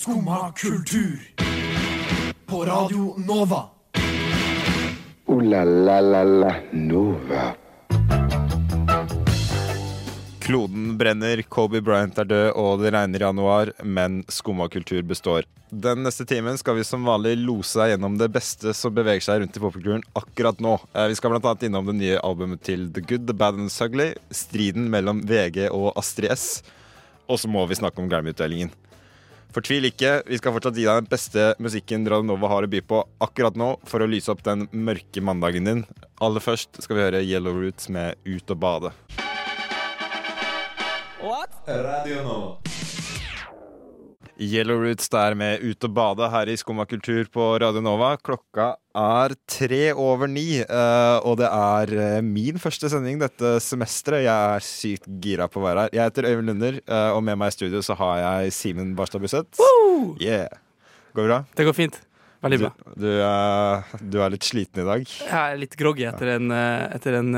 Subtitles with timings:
[0.00, 1.20] Skumma kultur.
[2.46, 3.64] På Radio Nova.
[5.26, 7.54] O-la-la-la-la-Nova.
[10.40, 15.44] Kloden brenner, Kobe Bryant er død, og det regner i januar, men skumma kultur består.
[15.68, 19.44] Den neste timen skal vi som vanlig lose deg gjennom det beste som beveger seg
[19.44, 20.80] rundt i popkulturen akkurat nå.
[20.94, 21.52] Eh, Vi skal bl.a.
[21.60, 25.68] innom det nye albumet til The Good, The Bad and The Ugly, striden mellom VG
[25.68, 26.64] og Astrid S,
[27.28, 28.72] og så må vi snakke om Grammy-utdelingen.
[29.50, 32.80] Fortvil ikke, vi skal fortsatt gi deg den beste musikken Radio Nova har å by
[32.86, 35.80] på akkurat nå for å lyse opp den mørke mandagen din.
[36.22, 38.92] Aller først skal vi høre Yellow Roots med Ut og bade.
[44.40, 48.14] Yellow Roots der med Ut og bade her i Skumma kultur på Radio Nova.
[48.24, 54.24] Klokka er tre over ni, eh, og det er eh, min første sending dette semesteret.
[54.24, 55.92] Jeg er sykt gira på å være her.
[55.98, 59.20] Jeg heter Øyvind Lunder, eh, og med meg i studio så har jeg Simen Barstad
[59.20, 59.60] Buseth.
[60.24, 60.48] Yeah.
[61.12, 61.38] Går det bra?
[61.60, 62.00] Det går fint.
[62.40, 62.94] Veldig Du, bra.
[62.96, 65.04] du, er, du er litt sliten i dag.
[65.04, 66.48] Jeg er litt groggy etter en,
[66.96, 67.34] etter en,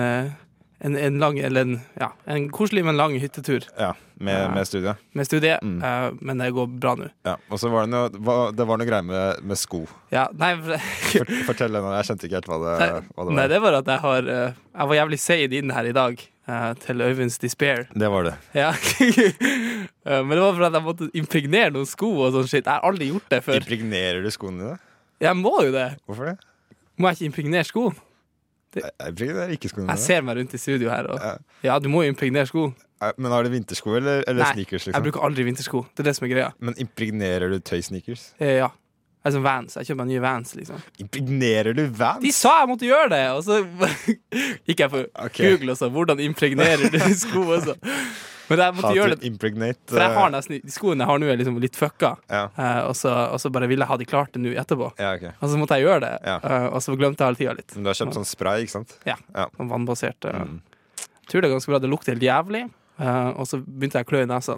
[0.83, 4.99] en, en lang Eller en, ja, en koselig, men lang hyttetur Ja, med, med studiet.
[5.15, 5.63] med studiet.
[5.63, 5.79] Mm.
[5.83, 7.07] uh, Men det går bra nå.
[7.27, 7.37] Ja.
[7.51, 8.11] Og så var det noe,
[8.55, 9.85] det var noe greier med, med sko.
[10.15, 11.95] Ja, nei, for- Fort, fortell henne.
[12.01, 14.31] Jeg skjønte ikke helt hva det, nei, hva det nei, det var at jeg har
[14.33, 17.85] uh, Jeg var jævlig seig inn her i dag, Uh, til Øyvinds despair.
[17.95, 18.33] Det var det.
[18.59, 18.73] Ja.
[20.27, 22.65] Men det var for at jeg måtte impregnere noen sko og sånn shit.
[22.67, 23.61] Jeg har aldri gjort det før.
[23.61, 24.81] Impregnerer du skoene dine?
[25.23, 25.85] Jeg må jo det.
[26.03, 26.35] Hvorfor det?
[26.99, 27.69] Må jeg ikke impregnere
[28.81, 31.21] Jeg impregnerer ikke skoene Jeg ser meg rundt i studio her, og
[31.63, 31.79] Ja.
[31.79, 32.73] du må jo impregnere sko.
[33.19, 34.85] Men har du vintersko eller, eller Nei, sneakers?
[34.87, 35.03] Jeg Liksom?
[35.03, 35.87] bruker aldri vintersko.
[35.95, 36.53] Det er det som er greia.
[36.61, 38.33] Men impregnerer du tøysneakers?
[38.41, 38.69] Eh, Ja.
[39.25, 39.75] Jeg er som Vans.
[39.77, 40.81] Jeg kjøper meg nye Vans, liksom.
[40.99, 42.21] Impregnerer du Vans?
[42.25, 43.61] De sa jeg måtte gjøre det, og så
[44.67, 45.51] gikk jeg på okay.
[45.53, 47.45] Google og sa 'hvordan impregnerer du sko'?
[47.55, 47.77] Også.
[48.49, 51.19] Men jeg måtte gjøre det, impregnate for jeg har eh, nesten De skoene jeg har
[51.23, 52.43] nå, er liksom litt fucka, ja.
[52.51, 54.87] eh, og, så, og så bare ville jeg ha de klart det nå etterpå.
[54.99, 55.33] ja, okay.
[55.39, 57.71] Og så måtte jeg gjøre det, eh, og så glemte jeg hele tida litt.
[57.77, 58.91] Men du har kjøpt sånn spray, ikke sant?
[59.09, 59.17] Ja.
[59.37, 59.45] Ja.
[59.57, 60.21] Sånn vannbasert.
[60.27, 60.57] Mm.
[61.23, 61.79] Jeg tror det er ganske bra.
[61.83, 62.63] Det lukter helt jævlig.
[63.01, 64.53] Uh, og så begynte jeg å klø i nesa.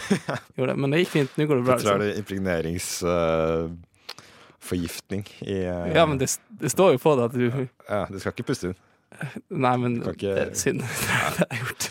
[0.56, 1.30] Men det gikk fint.
[1.36, 1.74] Nå går det bra.
[1.76, 2.02] Jeg tror Liksom.
[2.02, 6.28] det er impregneringsforgiftning i uh, Ja, men det,
[6.62, 8.78] det står jo på det at du ja, Du skal ikke puste inn.
[9.48, 10.82] Nei, men ikke- det synd.
[11.38, 11.86] det er gjort.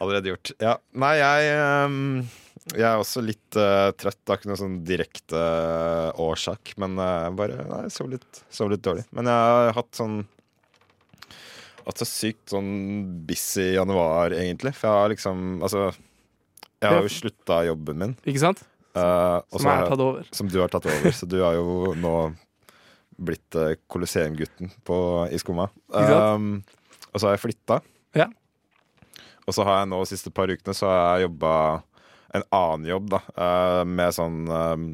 [0.00, 0.52] Allerede gjort.
[0.62, 0.76] Ja.
[1.04, 1.98] Nei, jeg ehm,
[2.76, 4.20] Jeg er også litt uh, trøtt.
[4.22, 8.42] Det er ikke noen sånn direkte uh, årsak, men uh, bare Nei, jeg sov litt,
[8.52, 9.04] sov litt dårlig.
[9.16, 10.20] Men jeg har hatt sånn
[11.86, 12.68] Hatt så sykt sånn
[13.26, 14.74] busy januar, egentlig.
[14.76, 15.86] For jeg har liksom Altså,
[16.80, 18.12] jeg har jo slutta jobben min.
[18.28, 18.60] Ikke sant?
[18.94, 20.28] Uh, Som jeg har tatt over.
[20.34, 21.12] som du har tatt over.
[21.14, 22.14] Så du har jo nå
[23.20, 24.70] blitt uh, Colosseum-gutten
[25.30, 25.68] i Skumma.
[25.92, 26.62] Um,
[27.12, 27.80] og så har jeg flytta.
[28.16, 28.26] Ja.
[29.46, 31.52] Og så har jeg nå de siste par ukene så har jeg jobba
[32.38, 34.84] en annen jobb, da, eh, med sånn um,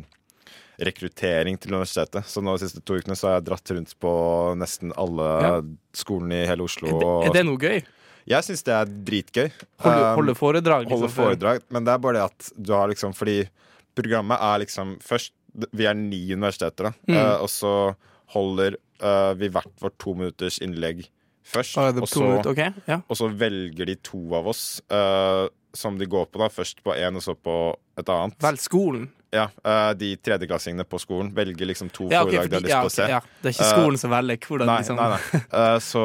[0.81, 2.25] rekruttering til universitetet.
[2.29, 4.13] Så nå de siste to ukene så har jeg dratt rundt på
[4.61, 5.53] nesten alle Ja.
[5.97, 6.89] skolene i hele Oslo.
[6.89, 7.85] Er det, er det noe gøy?
[8.27, 9.51] Jeg syns det er dritgøy.
[9.85, 10.87] Holde, Um, holde foredrag?
[10.89, 13.49] Liksom, holde foredrag, men det er bare det at du har liksom Fordi
[13.95, 15.33] programmet er liksom Først,
[15.73, 17.17] vi er ni universiteter, da, Mm.
[17.17, 17.97] eh, og så
[18.35, 21.05] holder uh, vi hvert vårt to minutters innlegg
[21.47, 21.77] først.
[21.79, 22.89] Bare Og så, minutter, ok?
[22.89, 23.01] Ja.
[23.07, 26.49] og så velger de to av oss uh, som de går på, da.
[26.53, 28.39] Først på én, og så på et annet.
[28.43, 29.07] Velg skolen.
[29.35, 32.73] Ja, uh, De tredjeklassingene på skolen velger liksom to Ja, okay, foredrag de har lyst
[32.73, 33.09] ja, til å se.
[33.13, 33.21] ja.
[33.43, 35.73] Det er ikke skolen som velger hvordan Nei, liksom nei, nei.
[35.85, 36.05] Så,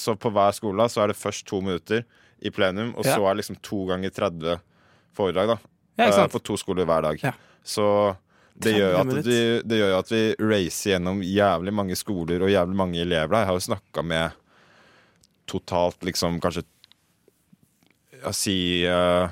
[0.00, 2.06] så på hver skole da, så er det først to minutter
[2.44, 4.62] i plenum, og så er det liksom to ganger 30
[5.16, 5.54] foredrag.
[5.54, 6.26] da.
[6.32, 7.22] På to skoler hver dag.
[7.64, 7.86] Så
[8.54, 12.52] det gjør, at vi, det gjør jo at vi racer gjennom jævlig mange skoler og
[12.52, 13.40] jævlig mange elever.
[13.40, 14.36] Jeg har jo snakka med
[15.50, 16.62] totalt liksom kanskje
[18.24, 18.56] Jeg si
[18.88, 19.28] uh,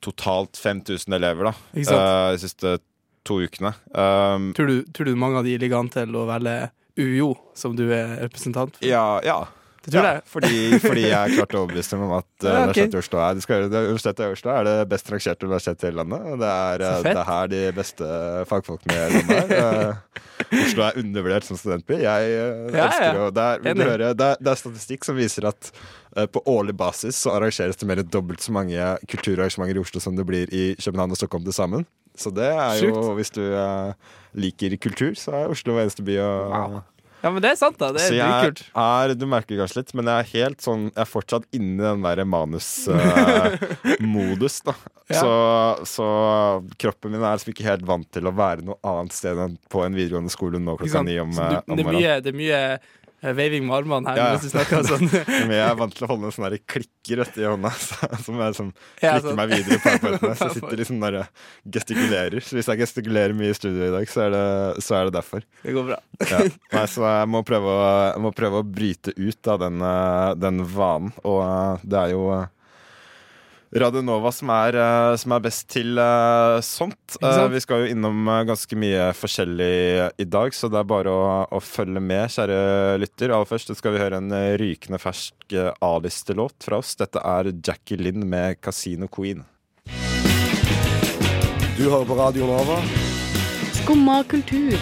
[0.00, 1.52] Totalt 5000 elever, da.
[1.74, 2.78] Uh, de siste
[3.26, 3.74] to ukene.
[3.90, 7.74] Um, Tror, du, tror du mange av de ligger an til å velge UiO, som
[7.76, 8.86] du er representant for?
[8.86, 9.42] ja, ja.
[9.88, 10.22] Tror ja, jeg.
[10.28, 11.54] Fordi, fordi jeg er klart
[11.92, 12.88] dem om at uh, Ja, okay.
[12.88, 16.02] Universitetet i Oslo er skal, Universitetet i Oslo er det best rangerte universitetet i hele
[16.02, 16.26] landet.
[16.42, 17.06] Det er, fett.
[17.08, 18.10] det er her de beste
[18.50, 19.94] fagfolkene i landet er.
[19.94, 20.26] Uh,
[20.64, 22.00] Oslo er undervurdert som studentby.
[22.04, 23.48] Jeg uh, Ja, elsker å det
[24.18, 25.72] det, det er statistikk som viser at
[26.32, 30.16] på årlig basis så arrangeres det mer enn dobbelt så mange kulturarrangementer i Oslo som
[30.18, 31.84] det blir i København og Stockholm til sammen.
[32.18, 33.12] Så det er jo, Sjukt.
[33.20, 33.44] hvis du
[34.40, 36.80] liker kultur, så er Oslo eneste by å Wow.
[37.22, 37.88] Ja, men det er sant, da.
[37.94, 38.60] Det så er jeg dritkult.
[38.78, 41.82] er, du merker kanskje litt, men jeg er helt sånn Jeg er fortsatt inne i
[41.88, 44.74] den der manus-modus, da.
[45.08, 45.20] Ja.
[45.22, 45.32] Så,
[45.88, 46.06] så
[46.78, 49.78] kroppen min er liksom ikke helt vant til å være noe annet sted enn på
[49.86, 51.94] en videregående skole nå klokka ni om, Så eh, det, er morgenen.
[51.96, 52.78] mye, det er mye eh,
[53.22, 54.84] veiving med armene her Ja, du snakker.
[54.86, 55.08] Sånn.
[55.48, 58.38] Men jeg er vant til å holde en sånn klikker vet, i hånda, så, som
[58.38, 58.58] jeg
[59.02, 59.38] Ja, klikker sånn.
[59.40, 60.34] meg videre i powerpointene.
[60.38, 62.46] Så jeg sitter liksom der og gestikulerer.
[62.46, 64.44] Så hvis jeg gestikulerer mye i studio i dag, så er det,
[64.86, 65.46] så er det derfor.
[65.64, 65.98] Det går bra.
[66.30, 66.42] Ja.
[66.76, 67.88] Nei, så jeg må prøve å,
[68.22, 71.10] må prøve å bryte ut av den, eh, den vanen.
[71.26, 72.46] Og eh, det er jo eh,
[73.76, 77.18] Radio Nova som er, eh, som er best til eh, sånt.
[77.20, 81.26] Eh, vi skal jo innom ganske mye forskjellig i dag, så det er bare å,
[81.52, 83.34] å følge med, kjære lytter.
[83.36, 86.96] Aller først skal vi høre en rykende fersk A-listelåt fra oss.
[86.96, 89.44] Dette er Jackie Lynn med 'Casino Queen'.
[91.76, 92.80] Du hører på Radio Nova.
[93.84, 94.80] Skumma kultur.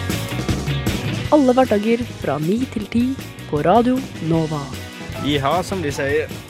[1.35, 3.07] Alle hverdager fra ni til ti
[3.51, 3.99] på Radio
[4.31, 4.63] Nova.
[5.27, 6.46] Iha, som de sier.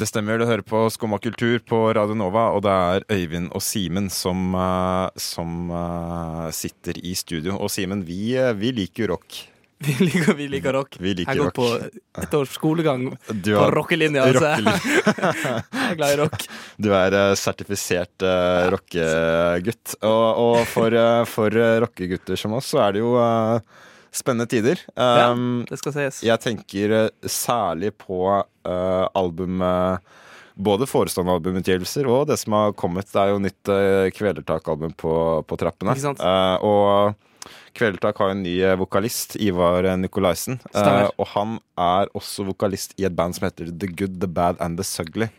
[0.00, 3.60] Det stemmer, du hører på Skumma kultur på Radio Nova, og det er Øyvind og
[3.60, 7.58] Simen som, eh, som eh, sitter i studio.
[7.60, 9.42] Og Simen, vi, eh, vi liker jo rock.
[9.80, 10.96] Vi liker, vi liker rock.
[11.00, 11.54] Vi liker jeg går rock.
[11.56, 13.06] på et års skolegang
[13.44, 14.26] Du på rockelinja.
[14.28, 14.50] Altså.
[15.72, 16.44] Jeg er glad i rock.
[16.76, 19.94] du er sertifisert uh, rockegutt.
[20.04, 21.56] Og, og for, uh, for
[21.86, 23.80] rockegutter som oss, så er det jo eh,
[24.12, 24.80] spennende tider.
[24.96, 25.30] Ja.
[25.30, 26.20] Um, Det skal sies.
[26.26, 30.18] Jeg tenker eh, særlig på uh, album eh,
[30.60, 33.08] Både forestående albumutgivelser og det som har kommet.
[33.08, 35.12] Det er jo nytt uh, Kvelertak-album på,
[35.48, 35.94] på trappene.
[35.94, 36.20] Ikke sant?
[36.20, 40.58] Uh, og Kvelertak har en ny eh, vokalist, Ivar Nikolaisen.
[40.74, 44.60] Uh, og han er også vokalist i et band som heter The Good, The Bad
[44.60, 45.30] and The Sugly.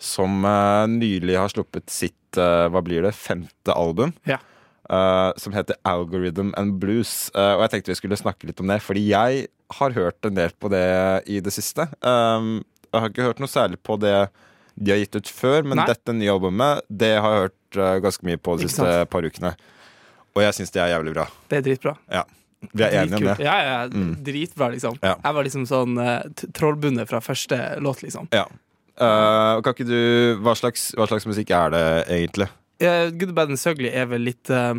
[0.00, 4.14] Som eh, nylig har sluppet sitt eh, hva blir det, femte album.
[4.28, 4.38] Ja.
[4.90, 7.30] Eh, som heter Algorithm and Blues.
[7.34, 9.46] Uh, og jeg tenkte vi skulle snakke litt om det, fordi jeg
[9.78, 10.84] har hørt en del på det
[11.30, 11.86] i det siste.
[12.02, 12.60] Um,
[12.90, 14.16] jeg har ikke hørt noe særlig på det
[14.80, 15.86] de har gitt ut før, men Nei.
[15.90, 19.54] dette nye albumet Det har jeg hørt uh, ganske mye på de siste par ukene.
[20.34, 21.26] Og jeg syns det er jævlig bra.
[21.50, 21.94] Det er dritbra.
[22.10, 22.24] Ja.
[22.70, 23.36] Vi er enige om det.
[23.44, 24.14] Ja, ja, Mm.
[24.24, 24.98] dritbra, liksom.
[25.02, 25.14] Ja.
[25.24, 25.96] Jeg var liksom sånn
[26.52, 28.28] trollbundet fra første låt, liksom.
[28.36, 28.44] Ja.
[29.00, 32.50] Uh, du hva slags, hva slags musikk er det egentlig?
[32.80, 34.74] Uh, Good Bad and Sugly er vel litt uh,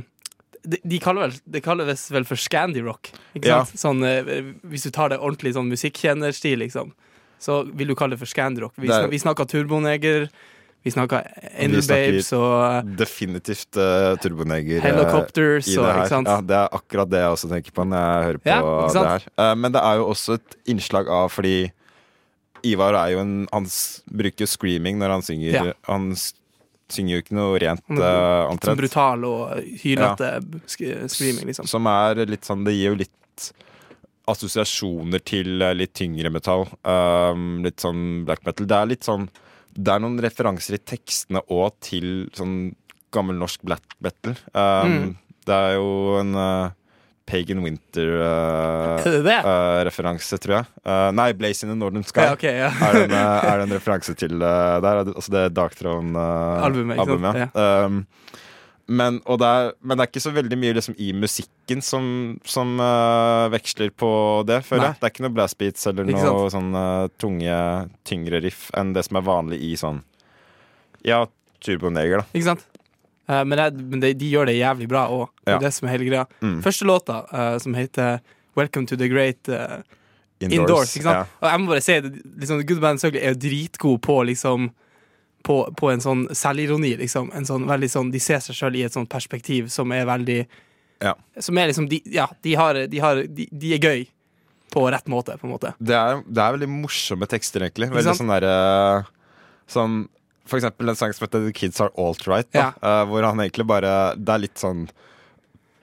[0.63, 3.11] de, de kaller vel, det kalles vel for Scandy-rock.
[3.41, 3.63] Ja.
[3.65, 6.93] Sånn, uh, hvis du tar det ordentlig sånn musikkjennerstil, liksom,
[7.41, 8.75] så vil du kalle det for Scandy-rock.
[8.77, 10.29] Vi, snak, vi snakker Turboneger,
[10.81, 11.19] vi snakka
[11.61, 14.81] Angel Babes og eh, Definitivt uh, turboneger.
[14.81, 16.15] Helicopters i det her.
[16.25, 18.63] Ja, det er akkurat det jeg også tenker på når jeg hører på Ja,
[18.95, 19.27] det her.
[19.37, 21.55] Uh, men det er jo også et innslag av fordi
[22.65, 23.65] Ivar er jo en Han
[24.05, 25.53] bruker screaming når han synger.
[25.53, 25.77] Ja.
[25.89, 26.11] Han
[26.93, 28.79] synger jo ikke noe rent uh, Sånn omtrent.
[28.81, 31.07] brutal og hylete ja.
[31.11, 31.67] screaming, liksom.
[31.69, 33.51] Som er litt sånn Det gir jo litt
[34.31, 36.67] assosiasjoner til eh, litt tyngre metall.
[36.85, 38.67] Um, litt sånn black metal.
[38.69, 39.25] Det er litt sånn
[39.73, 42.75] Det er noen referanser i tekstene òg til sånn
[43.11, 44.37] gammel norsk black metal.
[44.53, 45.11] Um, Mm.
[45.41, 46.69] Det er jo en uh,
[47.31, 50.65] Pagan Winter-referanse, uh, tror jeg.
[50.83, 52.25] Uh, nei, Blaze in the Northern Sky.
[52.27, 52.69] Ja, okay, ja.
[52.87, 54.95] er, det en, uh, er det en referanse til uh, der?
[55.13, 57.55] Altså det Dark Throne-albumet.
[57.55, 58.03] Um,
[58.91, 62.03] men, det er, men det er ikke så veldig mye liksom, i musikken som,
[62.43, 64.97] som uh, veksler på det, føler jeg.
[64.99, 67.55] Det er ikke noe blast beats eller noe sånn uh, tunge,
[68.07, 69.99] tyngre riff enn det som er vanlig i sånn
[71.07, 71.19] Ja,
[71.61, 72.25] Turboneger, da.
[72.33, 72.63] Ikke sant?
[73.29, 75.27] Eh, men det, men de, de gjør det jævlig bra òg.
[75.45, 75.57] Det Ja.
[75.57, 76.25] er det som er hele greia.
[76.41, 76.61] Mm.
[76.63, 78.19] Første låta, uh, som heter
[78.57, 79.81] Welcome to the Great uh,
[80.41, 80.95] Indoors.
[80.97, 81.27] ikke sant?
[81.41, 84.71] Og jeg må bare si liksom, Good Band Circle er jo dritgod på liksom
[85.43, 87.31] på, på en sånn selvironi, liksom.
[87.33, 90.45] En sånn, veldig sånn, de ser seg sjøl i et sånt perspektiv som er veldig
[91.01, 91.15] Ja.
[91.41, 94.03] Som er liksom de, Ja, de, har, de, har, de, de er gøy
[94.71, 95.73] på rett måte, på en måte.
[95.81, 97.89] Det er, det er veldig morsomme tekster, egentlig.
[97.91, 99.05] Veldig sånn derre
[99.71, 100.07] Sånn
[100.49, 102.71] For eksempel en sang som heter The Kids Are Alt-Right, da, Ja.
[102.81, 104.89] eh, hvor han egentlig bare Det er litt sånn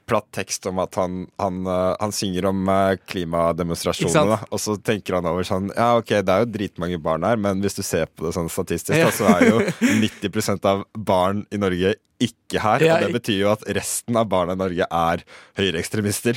[0.08, 5.18] platt tekst om at han, han, eh, han synger om eh, klimademonstrasjonene, og så tenker
[5.18, 8.06] han over sånn Ja, ok, det er jo dritmange barn her, men hvis du ser
[8.16, 9.10] på det sånn statistisk, Ja.
[9.10, 9.58] da, så er jo
[10.00, 12.80] 90% av barn i Norge ikke her.
[12.82, 15.20] Ja, og det betyr jo at resten av barna i Norge er
[15.60, 16.34] høyreekstremister.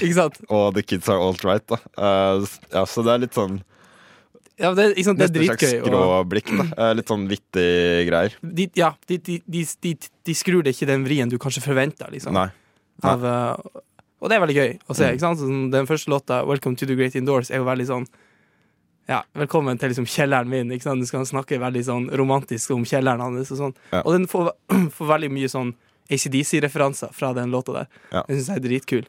[0.51, 1.79] Og The Kids Are Alt-Right, da.
[1.97, 3.63] Uh, ja, så det er litt sånn
[4.59, 5.55] Ja, det, liksom, det er dritgøy.
[5.55, 6.51] Neste slags grå og- skråblikk.
[6.57, 8.33] da Eh, Litt sånn vittig greier.
[8.43, 12.11] de, ja, de, de, de, skrur det ikke den vrien du kanskje forventer.
[12.11, 12.49] Liksom, Nei.
[13.03, 13.55] av, uh,
[14.21, 15.05] og det er veldig gøy å se.
[15.05, 15.13] Mm.
[15.15, 15.39] Ikke sant?
[15.39, 18.07] Sånn, den første låta, 'Welcome to the Great Indoors', er jo veldig sånn
[19.09, 20.69] Ja, velkommen til liksom kjelleren min.
[20.69, 21.01] Ikke sant?
[21.01, 23.51] Du skal snakke veldig sånn romantisk om kjelleren hans.
[23.51, 23.75] Og, sånn.
[23.91, 24.03] Ja.
[24.05, 24.51] og den får,
[24.95, 25.73] får veldig mye sånn
[26.09, 27.87] ACDC-referanser fra den låta der.
[28.13, 28.23] Ja.
[28.27, 29.05] Det syns jeg er dritkul.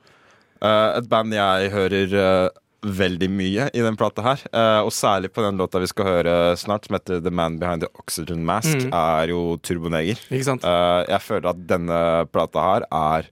[0.63, 2.49] Uh, et band jeg hører eh,
[2.83, 6.33] veldig mye i den plata her, eh, og særlig på den låta vi skal høre
[6.59, 8.93] snart, som heter The Man Behind the Oxygen Mask, Mm.
[8.93, 10.19] er jo Turboneger.
[10.31, 10.65] Ikke sant?
[10.65, 12.01] Eh, jeg føler at denne
[12.33, 13.29] plata her er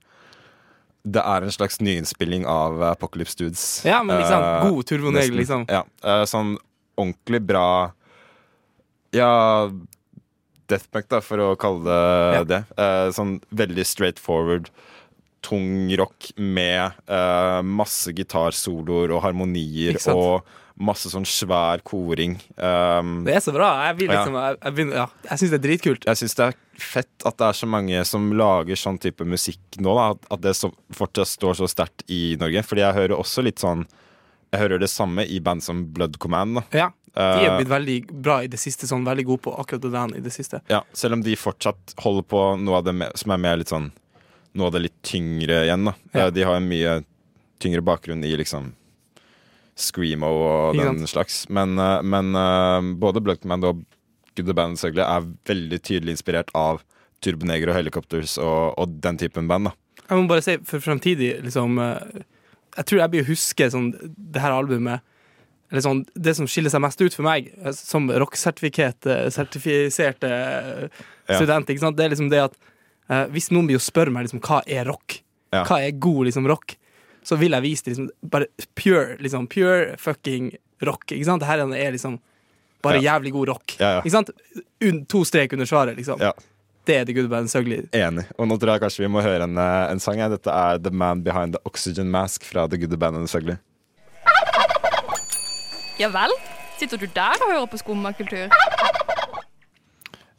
[1.02, 3.82] det er en slags nyinnspilling av Apocalypse Dudes.
[3.84, 5.64] Ja, men liksom god Turboneger, liksom.
[5.68, 5.82] Ja,
[6.28, 6.58] sånn
[6.98, 7.92] ordentlig bra
[9.12, 9.70] Ja,
[10.68, 12.44] deathpunk, da, for å kalle det ja.
[12.44, 12.60] det.
[12.78, 14.68] Uh, sånn veldig straight forward,
[15.44, 16.98] tung rock med
[17.64, 20.44] masse gitarsoloer og harmonier og
[20.80, 22.36] masse sånn svær koring.
[22.56, 23.68] Um, det er så bra.
[23.88, 24.52] Jeg, liksom, ja.
[24.54, 26.06] jeg, jeg, ja, jeg syns det er dritkult.
[26.08, 29.80] Jeg syns det er fett at det er så mange som lager sånn type musikk
[29.82, 29.94] nå.
[29.98, 30.06] Da,
[30.36, 32.64] at det så, fortsatt står så sterkt i Norge.
[32.66, 33.86] Fordi jeg hører også litt sånn
[34.50, 36.58] Jeg hører det samme i band som Blood Command.
[36.58, 36.64] Da.
[36.86, 38.88] Ja, de er uh, blitt veldig bra i det siste.
[38.90, 40.62] Sånn Veldig gode på akkurat det der i det siste.
[40.72, 43.92] Ja, Selv om de fortsatt holder på noe av det som er mer litt sånn
[44.58, 45.86] Noe av det litt tyngre igjen.
[45.86, 46.30] da ja.
[46.34, 47.00] De har en mye
[47.62, 48.72] tyngre bakgrunn i liksom
[49.80, 51.44] screamo og den slags.
[51.48, 53.84] Men, eh, men uh, både Bloodcommand og
[54.36, 56.82] Good the Band selvfølgelig er veldig tydelig inspirert av
[57.24, 59.68] Turboneger og Helicopters og, og, den typen band.
[59.68, 59.72] da
[60.08, 61.76] Jeg må bare si for fremtidig liksom,
[62.76, 65.04] Jeg tror jeg blir å huske sånn, det her albumet
[65.70, 69.10] eller sånn, Det som skiller seg mest ut for meg som rocksertifiserte
[71.30, 71.90] student, ja.
[71.94, 72.56] det er liksom det at
[73.10, 75.20] uh, hvis noen blir og spørre meg liksom, hva er rock,
[75.52, 75.64] ja.
[75.66, 76.76] hva er god liksom, rock,
[77.26, 78.48] så vil jeg vise det liksom bare
[78.78, 80.52] pure, liksom, pure fucking
[80.86, 81.10] rock.
[81.12, 81.44] Ikke sant?
[81.44, 82.18] Dette er liksom
[82.82, 83.12] bare ja.
[83.12, 83.76] jævlig god rock.
[83.76, 84.00] Ja, ja.
[84.00, 84.30] Ikke sant?
[84.84, 86.22] Un to strek under svaret, liksom.
[86.88, 87.82] Det er The Good Band Søgli.
[87.92, 88.24] Enig.
[88.38, 90.22] Og nå tror jeg kanskje vi må høre en, eh, en sang.
[90.32, 93.58] Dette er The Man Behind The Oxygen Mask fra The Good Band Søgli.
[96.00, 96.32] Ja vel?
[96.80, 98.48] Sitter du der og hører på skummakultur?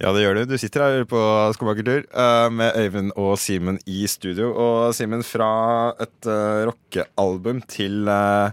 [0.01, 0.45] Ja, det gjør du.
[0.49, 1.19] Du sitter her på
[1.53, 4.49] Skomakertur uh, med Øyvind og Simen i studio.
[4.49, 8.49] Og Simen, fra et uh, rockealbum til uh,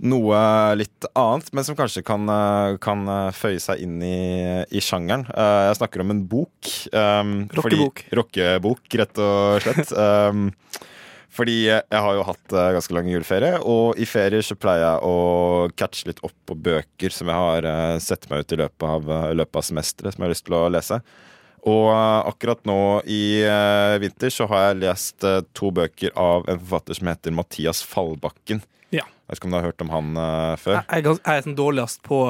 [0.00, 0.38] noe
[0.80, 2.24] litt annet, men som kanskje kan,
[2.80, 3.04] kan
[3.36, 4.20] føye seg inn i,
[4.72, 5.26] i sjangeren.
[5.28, 6.70] jeg snakker om en bok.
[6.96, 8.06] Um, rockebok.
[8.16, 9.92] Rockebok, rett og slett.
[9.92, 10.48] um,
[11.40, 15.08] fordi jeg har jo hatt uh, ganske lang juleferie, og i ferier så pleier jeg
[15.08, 15.16] å
[15.78, 19.08] catche litt opp på bøker som jeg har uh, sett meg ut i løpet av,
[19.08, 21.00] uh, løpet av semesteret, som jeg har lyst til å lese.
[21.70, 23.44] Og akkurat nå i
[24.00, 28.62] vinter så har jeg lest to bøker av en forfatter som heter Mathias Fallbakken.
[28.88, 29.04] Ja.
[29.04, 30.08] Jeg vet ikke om du har hørt om han
[30.56, 30.78] før?
[30.78, 32.22] Jeg, jeg, er sånn dårligst på,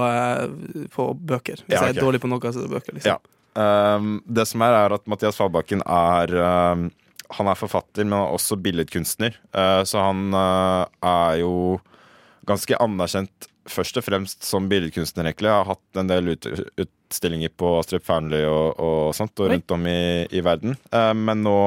[0.97, 1.62] på bøker.
[1.62, 1.93] Hvis ja, okay.
[1.93, 2.99] jeg er dårlig på noe, så er det bøker.
[2.99, 3.14] Liksom.
[3.14, 3.37] Ja.
[3.55, 6.35] Um, det som er, er at Mathias Fallbakken er
[6.75, 6.90] um,
[7.37, 9.37] han er forfatter, men han er også billedkunstner.
[9.54, 11.54] Uh, så han uh, er jo
[12.49, 15.50] ganske anerkjent først og fremst som billedkunstner, egentlig.
[15.50, 19.75] Jeg har hatt en del ut utstillinger på Astrup Fearnley og, og, sånt, og rundt
[19.75, 20.76] om i, i verden.
[20.94, 21.58] Uh, men nå,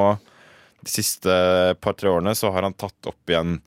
[0.84, 1.34] de siste
[1.84, 3.62] par-tre årene, så har han tatt opp igjen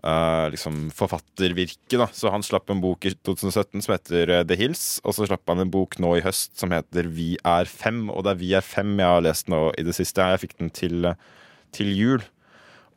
[0.00, 1.98] Uh, liksom forfattervirke.
[2.00, 5.44] da Så Han slapp en bok i 2017 som heter The Hills, og så slapp
[5.52, 8.08] han en bok nå i høst som heter Vi er fem.
[8.08, 10.24] Og det er Vi er fem jeg har lest nå i det siste.
[10.24, 11.12] Jeg fikk den til
[11.74, 12.22] til jul.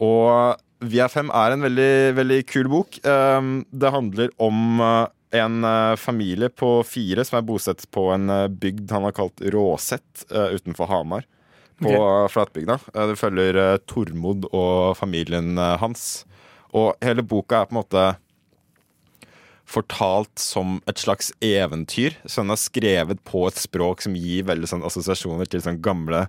[0.03, 2.97] Og Vi er fem er en veldig, veldig kul bok.
[3.07, 8.27] Ehm, det handler om uh, en eh, familie på fire som er bosatt på en
[8.29, 11.23] eh, bygd han har kalt Råsett utenfor Hamar.
[11.81, 12.27] På okay.
[12.35, 12.75] flatbygda.
[13.09, 13.57] Det følger
[13.89, 16.03] Tormod og familien hans.
[16.73, 18.05] Og hele boka er på en måte
[19.73, 22.17] fortalt som et slags eventyr.
[22.25, 26.25] Så den er skrevet på et språk som gir veldig sånn assosiasjoner til sånn gamle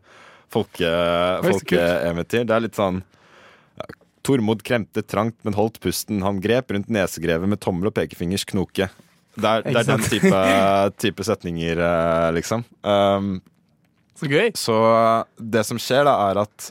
[0.55, 1.51] folkeeventyr.
[1.51, 3.03] Folke det er litt sånn
[3.81, 3.89] ja,
[4.25, 6.23] Tormod kremte trangt, men holdt pusten.
[6.25, 8.89] Han grep rundt nesegrevet med tommel og pekefingers knoke.
[9.35, 10.45] Det er, det er den type,
[11.03, 12.63] type, setninger, eh, liksom.
[12.87, 13.41] Um,
[14.15, 14.53] så gøy.
[14.55, 14.77] Så
[15.43, 16.69] det som skjer, da, er at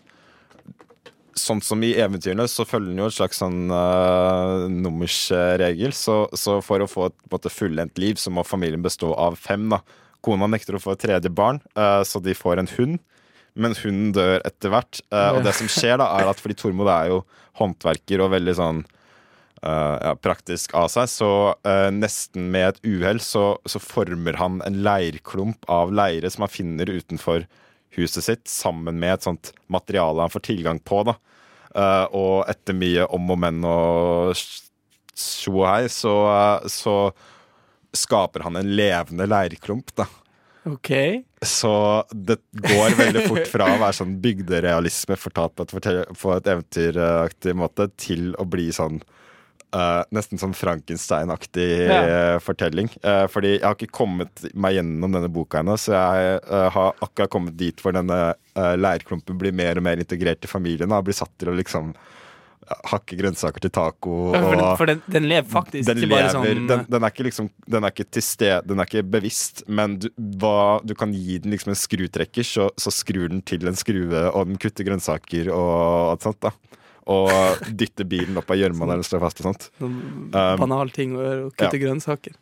[1.39, 5.93] sånn som i eventyrene, så følger den jo et slags sånn uh, nummersregel.
[5.97, 9.67] Så, så, for å få et fullendt liv, så må familien bestå av fem.
[9.73, 9.81] da.
[10.23, 13.01] Kona nekter å få et tredje barn, uh, så de får en hund
[13.53, 14.97] men hunden dør etter hvert.
[15.13, 17.19] Uh, og det som skjer, da, er at fordi Tormod er jo
[17.59, 18.83] håndverker og veldig sånn
[19.63, 21.27] ja, praktisk av seg, så
[21.95, 26.91] nesten med et uhell så, så, former han en leirklump av leire som han finner
[26.91, 27.45] utenfor
[27.97, 31.03] huset sitt, sammen med et sånt materiale han får tilgang på.
[31.07, 31.17] da.
[32.13, 34.35] og etter mye om og men og
[35.13, 36.13] tjo og hei, så,
[36.69, 36.97] så
[37.93, 39.93] skaper han en levende leirklump.
[39.97, 40.07] da
[40.69, 40.89] Ok
[41.45, 41.73] Så
[42.11, 47.55] det går veldig fort fra å være sånn bygderealisme fortalt på et, på et eventyraktig
[47.59, 49.01] måte, til å bli sånn
[49.73, 51.99] uh, nesten sånn Frankenstein-aktig ja.
[52.05, 52.89] uh, fortelling.
[53.03, 56.39] Uh, fordi jeg har ikke kommet meg gjennom denne boka ennå, så jeg
[56.77, 58.19] har akkurat kommet dit hvor denne
[58.53, 61.93] leirklumpen blir mer og mer integrert i familien og blir satt til å liksom
[62.63, 64.13] hakke grønnsaker til taco.
[64.31, 67.49] for, den, for den, den, lever faktisk den bare sånn den, den, er ikke liksom
[67.67, 70.07] Den er ikke til sted Den er ikke bevisst, men du,
[70.39, 74.23] hva, du kan gi den liksom en skrutrekker, så, så, skrur den til en skrue,
[74.31, 76.39] og den kutter grønnsaker og alt sånt.
[76.45, 76.53] da
[77.09, 79.69] og dytte bilen opp av gjørma der den står fast og sånt.
[79.81, 80.01] Sånn
[80.33, 82.33] Um, banal ting å gjøre, å kutte grønnsaker.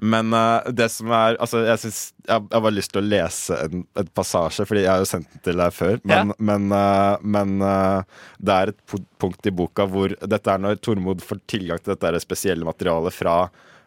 [0.00, 3.58] Men uh, det som er Altså, jeg syns Jeg jeg har lyst til å lese
[3.66, 5.98] en, et passasje, Fordi jeg har jo sendt den til deg før.
[6.08, 10.80] Men, men, uh, men uh, det er et punkt i boka hvor Dette er når
[10.82, 13.36] Tormod får tilgang til dette spesielle materialet fra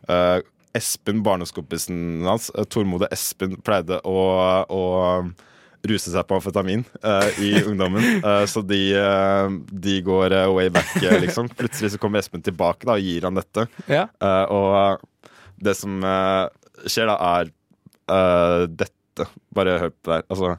[0.08, 0.40] eh,
[0.78, 2.50] Espen, barndomskompisen hans.
[2.56, 4.20] Eh, Tormod og Espen pleide å,
[4.72, 4.84] å
[5.88, 8.22] ruse seg på amfetamin uh, i ungdommen.
[8.22, 10.92] Uh, så de, uh, de går way back,
[11.24, 11.50] liksom.
[11.58, 13.66] Plutselig så kommer Espen tilbake da, og gir han dette.
[13.90, 14.08] Ja.
[14.54, 15.02] Og
[15.62, 16.02] det som
[16.86, 19.28] skjer da, er dette.
[19.54, 20.28] Bare hør på det her.
[20.32, 20.56] Altså,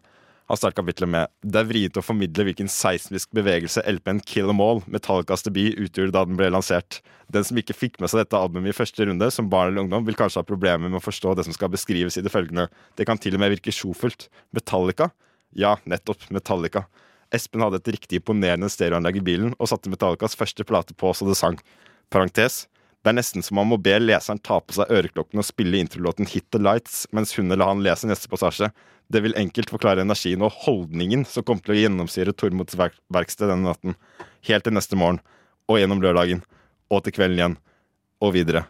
[0.53, 4.61] han starter kapitlet med Det er vrient å formidle hvilken seismisk bevegelse LP-en Kill 'em
[4.61, 7.01] All, Metallicas debut, utgjorde da den ble lansert.
[7.33, 10.05] Den som ikke fikk med seg dette albumet i første runde, som barn eller ungdom,
[10.05, 12.69] vil kanskje ha problemer med å forstå det som skal beskrives i det følgende.
[12.97, 14.29] Det kan til og med virke sjofelt.
[14.53, 15.11] Metallica?
[15.57, 16.29] Ja, nettopp.
[16.31, 16.85] Metallica.
[17.33, 21.25] Espen hadde et riktig imponerende stereoanlegg i bilen og satte Metallicas første plate på så
[21.25, 21.57] det sang.
[22.11, 22.67] Parentes.
[23.03, 26.29] Det er nesten som man må be leseren ta på seg øreklokkene og spille introlåten
[26.31, 28.71] Hit the Lights mens hun eller han leser neste passasje.
[29.13, 33.51] Det vil enkelt forklare energien og holdningen som kommer til å gjennomsyre Tormods verk verksted
[33.51, 33.99] denne natten.
[34.47, 35.19] Helt til neste morgen,
[35.67, 36.45] og gjennom lørdagen,
[36.93, 37.59] og til kvelden igjen,
[38.23, 38.65] og videre.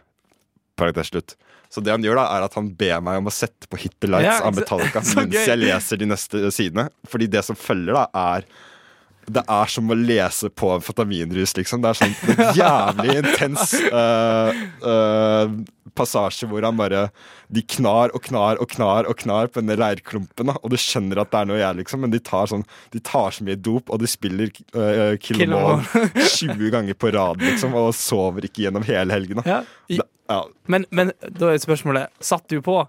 [0.79, 1.37] Parentes slutt.
[1.73, 3.95] Så det han gjør da, er at han ber meg om å sette på Hit
[4.01, 6.89] the Lights Ja, av Metallica så mens jeg leser de neste sidene.
[7.09, 8.49] Fordi det som følger, da, er
[9.25, 11.83] det er som å lese på amfetaminrus, liksom.
[11.83, 14.51] Det er sånn en jævlig intens uh,
[14.83, 15.53] uh,
[15.97, 17.05] passasje hvor han bare
[17.53, 20.57] De knar og knar og knar og knar på denne leirklumpen, da.
[20.61, 22.65] Og du skjønner at det er noe jeg, liksom, men de tar, sånn,
[22.95, 26.97] de tar så mye dop, og de spiller uh, Kill Kill 'em Em 20 ganger
[26.97, 29.43] på rad, liksom, og sover ikke gjennom hele helgen.
[29.43, 29.47] Da.
[29.47, 29.61] Ja.
[29.87, 30.01] I,
[30.31, 32.81] ja, men, men da er spørsmålet Satt du på?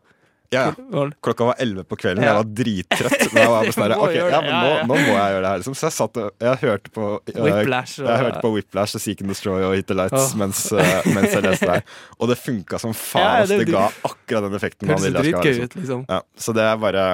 [0.53, 0.65] Ja.
[0.93, 1.05] ja.
[1.25, 2.35] Klokka var 11 på kvelden, Ja.
[2.35, 3.25] jeg var drittrøtt.
[3.33, 5.33] Var jeg bare sånn her, Du må ok, gjøre ja, men nå, nå må jeg
[5.35, 5.63] gjøre det her.
[5.63, 5.75] Liksom.
[5.81, 7.09] Så jeg satt og jeg hørte på
[7.47, 10.37] Whiplash og- Jeg hørte på Whiplash og Seek and Destroy og Hit the Lights oh.
[10.43, 11.83] mens, øh, mens jeg leste der.
[12.21, 13.49] Og det funka som faen.
[13.51, 15.25] Det- ga akkurat den effekten man ville.
[15.25, 16.05] liksom.
[16.09, 17.07] Ja, så det er bare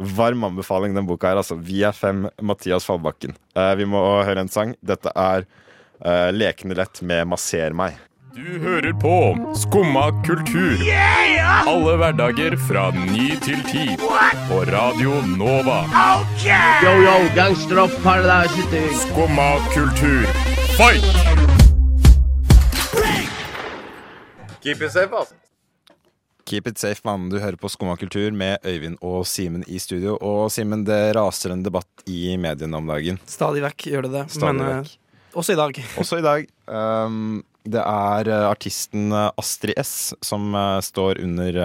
[0.00, 1.36] varm anbefaling, den boka her.
[1.40, 1.56] Altså.
[1.56, 3.34] Vi er fem, Mathias Fallbakken.
[3.56, 4.74] Uh, vi må høre en sang.
[4.82, 5.44] Dette er
[6.04, 7.98] uh, Lekende lett med Masser meg.
[8.32, 9.14] Du hører på
[9.60, 10.78] Skumma kultur.
[11.68, 13.82] Alle hverdager fra ny til ti.
[14.48, 15.82] På Radio Nova.
[16.40, 20.24] Yo, yo, gangsteropp, paradise Skumma kultur,
[20.78, 21.04] fight!
[24.62, 25.34] Keep it safe, altså.
[26.46, 27.28] Keep it safe, mann.
[27.28, 30.16] Du hører på Skumma kultur med Øyvind og Simen i studio.
[30.20, 33.20] Og Simen, det raser en debatt i mediene om dagen.
[33.28, 34.26] Stadig vekk gjør det det.
[34.40, 34.92] Stadig men vekk.
[34.96, 35.84] eh, også i dag.
[36.00, 36.46] Også i dag.
[36.72, 41.62] Um, det er eh, artisten eh, Astrid S som eh, står under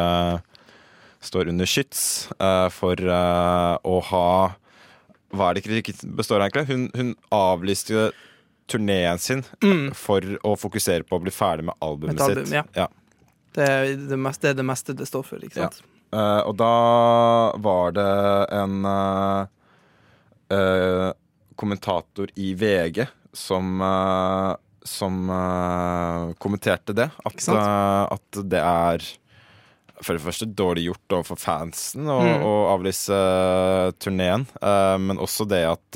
[1.27, 2.27] Står under skyts
[2.71, 4.27] for å ha
[5.33, 6.67] Hva er det kritikken består av, egentlig?
[6.69, 8.11] Hun, hun avlyste
[8.69, 9.89] turneen sin Mm.
[9.97, 12.53] for å fokusere på å bli ferdig med albumet Et album, sitt.
[12.53, 12.63] ja.
[12.77, 12.87] Ja.
[13.57, 15.81] Det er det meste det, er det meste det står for, ikke sant?
[16.13, 16.71] Eh, og da
[17.65, 18.07] var det
[18.61, 19.47] en uh,
[20.53, 21.09] uh,
[21.59, 23.81] kommentator i VG som
[24.89, 27.09] som uh, kommenterte det.
[27.27, 29.05] At, uh, at det er
[30.01, 32.43] for det første dårlig gjort overfor fansen å, Mm.
[32.75, 34.43] avlyse uh, turneen.
[35.01, 35.91] men også det at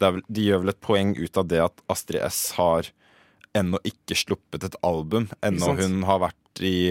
[0.00, 2.88] det vel- de gjør vel et poeng ut av det at Astrid S har
[3.54, 5.28] ennå ikke sluppet et album.
[5.42, 6.90] Ennå hun har vært i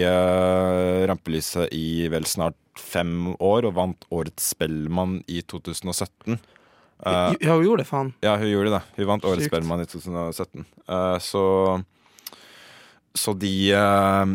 [1.08, 6.38] rampelyset i vel snart fem år og vant Årets Spellemann i 2017.
[7.06, 8.12] Eh, Ja, hun gjorde det, faen.
[8.20, 8.82] ja, hun gjorde det.
[8.96, 10.64] Hun vant Årets Spellemann i 2017.
[10.88, 11.44] Uh, så
[13.14, 14.26] Så de uh,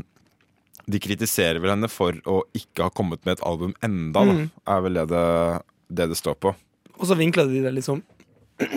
[0.88, 4.34] De kritiserer vel henne for å ikke ha kommet med et album enda, da.
[4.34, 4.50] Mm.
[4.68, 5.24] Er vel det det,
[5.90, 6.56] det det står på.
[6.98, 8.02] Og så vinkla de det liksom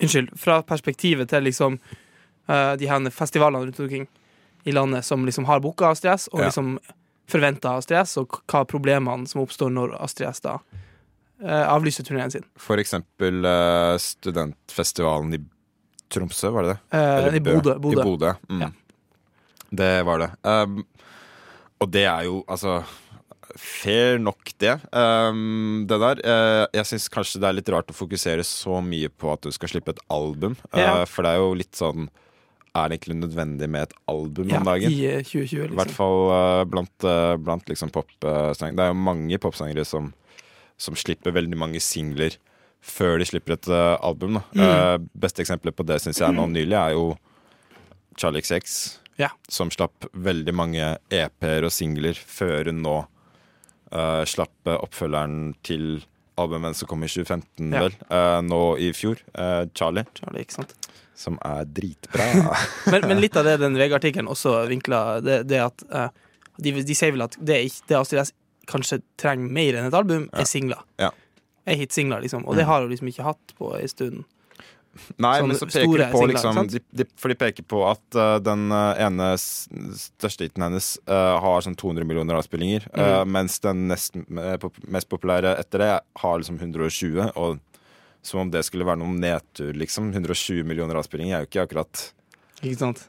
[0.00, 0.30] Unnskyld.
[0.36, 1.78] Fra perspektivet til liksom
[2.48, 4.06] eh, de her festivalene rundt omkring
[4.64, 6.46] i landet som liksom har booka Astrid S, og Ja.
[6.50, 6.78] liksom
[7.28, 10.58] forventa Astrid S, og hva problemene som oppstår når Astrid S da
[11.44, 12.46] eh, avlyser turneen sin.
[12.60, 15.42] For eksempel eh, studentfestivalen i
[16.12, 16.80] Tromsø, var det det?
[16.98, 17.74] Eh, Eller I Bodø.
[17.76, 18.02] I Bodø.
[18.06, 18.34] Bodø.
[18.48, 18.66] Mm.
[18.66, 18.70] Ja.
[19.76, 20.30] Det var det.
[20.46, 20.84] Um,
[21.82, 22.80] og det er jo altså
[23.56, 24.74] Fair nok, det.
[24.92, 26.20] Um, det der.
[26.20, 29.54] Uh, jeg syns kanskje det er litt rart å fokusere så mye på at du
[29.54, 30.58] skal slippe et album.
[30.76, 31.06] Ja.
[31.08, 32.10] for det er jo litt sånn
[32.76, 34.92] Er det egentlig nødvendig med et album Ja, om dagen?
[34.92, 35.96] I eh, 2020, I hvert liksom.
[35.96, 37.08] fall uh, blant,
[37.40, 38.76] blant liksom popsangere.
[38.76, 40.12] Det er jo mange popsangere som,
[40.76, 42.36] som slipper veldig mange singler
[42.86, 44.38] før de slipper et uh, album.
[44.54, 44.62] Mm.
[44.62, 47.10] Uh, beste eksempelet på det syns jeg nå nylig er jo
[48.16, 48.76] Charlie XX,
[49.18, 49.30] Ja.
[49.48, 52.96] som slapp veldig mange EP-er og singler før hun nå
[53.92, 56.04] uh, slapp oppfølgeren til
[56.36, 57.86] albumet som kom i 2015, Ja.
[57.86, 57.94] vel.
[58.44, 59.16] Nå i fjor.
[59.72, 60.04] Charlie.
[60.18, 60.44] Charlie?
[61.16, 62.26] Som er dritbra.
[62.92, 65.80] Men, men litt av det den VG-artikkelen også vinkla, det, det at
[66.60, 67.56] de, de sier vel at det,
[67.88, 68.34] det Astrid S
[68.66, 70.40] kanskje trenger mer enn et album, Ja.
[70.40, 70.82] er singler.
[70.98, 71.10] Ja.
[71.66, 72.44] Er hitsingler, liksom.
[72.46, 72.68] Og det Mm.
[72.68, 74.24] har hun liksom ikke hatt på en stund.
[75.18, 77.82] Nei, Sånne men så peker de på singler, liksom de, de, For de peker på
[77.90, 83.02] at uh, den eh, ene største hiten hennes uh, har sånn 200 millioner avspillinger, Mm.
[83.04, 84.16] Uh, mens den nest,
[84.88, 85.90] mest populære etter det
[86.22, 87.30] har liksom 120.
[87.36, 87.60] Og
[88.22, 90.12] som om det skulle være noen nedtur, liksom.
[90.14, 92.12] 120 millioner avspillinger er jo ikke akkurat
[92.62, 93.06] Ikke sant?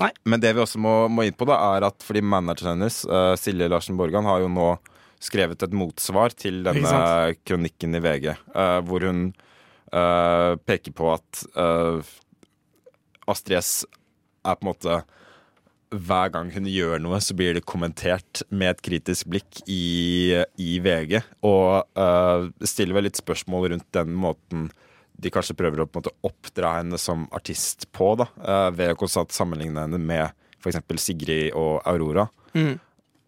[0.00, 3.34] Men det vi også må, må inn på, da, er at fordi manageren hennes, uh,
[3.38, 4.68] Silje Larsen Borgan, har jo nå
[5.22, 9.28] skrevet et motsvar til denne kronikken i VG, uh, hvor hun
[9.94, 11.44] uh, peker på at
[13.30, 13.74] Astrid S
[14.44, 15.02] er på en måte
[15.94, 20.78] hver gang hun gjør noe, så blir det kommentert med et kritisk blikk i, i
[20.82, 21.20] VG.
[21.46, 24.68] Og uh, stiller vel litt spørsmål rundt den måten
[25.14, 28.94] de kanskje prøver å på en måte oppdra henne som artist på, da, eh, ved
[28.94, 30.80] å konstant sammenligne henne med f.eks.
[31.02, 32.26] Sigrid og Aurora.
[32.54, 32.78] Mm.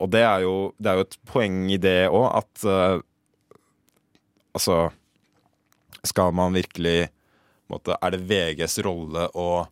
[0.03, 2.99] Og det er jo, det er jo et poeng i det òg, at uh,
[4.57, 4.91] Altså
[6.07, 7.09] Skal man virkelig
[7.69, 9.67] måte, Er det VGs rolle å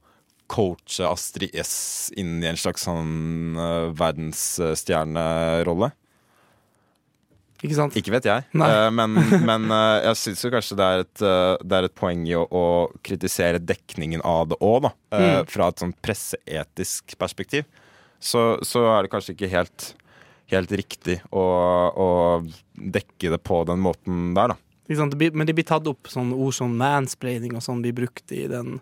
[0.51, 5.89] coache Astrid S inn i en slags sånn uh, verdensstjernerolle?
[7.65, 7.95] Ikke sant?
[7.97, 8.45] Ikke vet jeg.
[8.53, 9.17] Eh, men
[9.49, 12.35] men eh, jeg syns jo kanskje det er et, eh, det er et poeng i
[12.37, 12.65] å, å
[13.07, 14.93] kritisere dekningen av det òg, da.
[15.15, 15.49] Mm.
[15.49, 17.69] Fra et sånn presseetisk perspektiv.
[18.21, 19.87] Så, så er det kanskje ikke helt,
[20.53, 21.45] helt riktig å,
[21.89, 22.09] å
[22.75, 24.61] dekke det på den måten der, da.
[24.85, 28.77] Men det blir tatt opp sånne ord som mansplaining og sånn blir brukt i, den,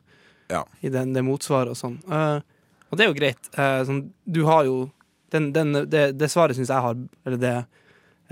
[0.50, 0.64] Ja.
[0.82, 2.00] i den, det motsvaret og sånn.
[2.10, 3.46] Og det er jo greit.
[3.86, 4.88] Sånn, du har jo
[5.30, 7.54] den, den, det, det svaret syns jeg har Eller det,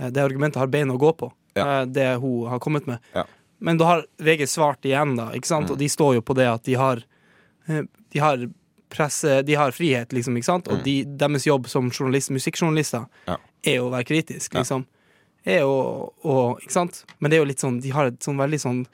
[0.08, 1.82] det argumentet har bein å gå på, Ja.
[1.82, 2.98] eh, det hun har kommet med.
[3.14, 3.24] Ja.
[3.60, 5.66] Men da har VG svart igjen, da, ikke sant?
[5.68, 5.72] Mm.
[5.72, 7.02] og de står jo på det at de har
[7.68, 8.38] eh, De har
[8.88, 10.66] presse De har frihet, liksom, ikke sant?
[10.68, 10.82] Og Mm.
[10.84, 13.36] de, deres jobb som journalist, musikkjournalister Ja.
[13.64, 14.86] er jo å være kritisk, liksom.
[15.46, 17.04] Er jo og, Ikke sant?
[17.20, 18.86] Men det er jo litt sånn De har et sånn veldig sånn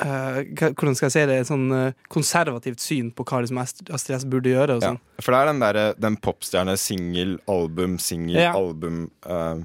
[0.00, 3.90] Uh, hvordan skal jeg si det, et sånn uh, konservativt syn på hva liksom Ast-
[3.92, 4.78] Astrid S burde gjøre.
[4.80, 4.94] Ja.
[4.94, 5.00] sånn.
[5.20, 8.54] For det er den der, den popstjerne singel, album, singel, Ja.
[8.56, 9.56] album eh,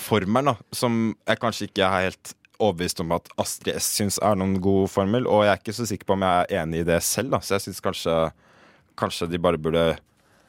[0.00, 4.38] Formelen, da, som jeg kanskje ikke er helt overbevist om at Astrid S syns er
[4.38, 6.88] noen god formel, og jeg er ikke så sikker på om jeg er enig i
[6.88, 8.16] det selv, da, så jeg syns kanskje
[9.00, 9.86] Kanskje de bare burde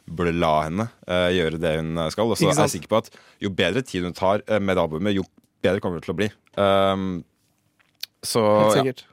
[0.03, 2.27] Burde la henne uh, gjøre det hun skal.
[2.27, 3.05] Og så er jeg sikker på at
[3.39, 5.23] jo bedre tid hun tar eh, med albumet, jo
[5.63, 6.27] bedre kommer det til å bli.
[6.59, 7.21] Um,
[8.19, 8.81] så Helt ja.
[8.81, 9.05] sikkert.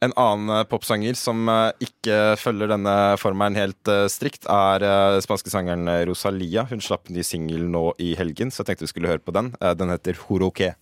[0.00, 5.50] En annen eh, popsanger som eh, ikke følger denne formelen helt eh, strikt, er spanske
[5.50, 6.68] sangeren Rosalia.
[6.70, 9.50] Hun slapp ny singel nå i helgen, så jeg tenkte vi skulle høre på den.
[9.58, 10.74] Den heter Horoke.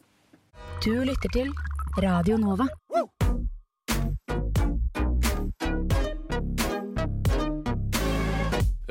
[0.85, 1.53] Du lytter til
[2.03, 2.69] Radio Nova.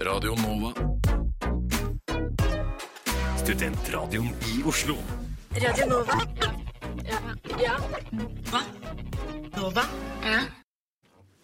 [0.05, 0.73] Radio Nova.
[3.45, 4.97] Studentradioen i Oslo.
[5.61, 6.54] Radio Nova.
[9.65, 9.81] Nova?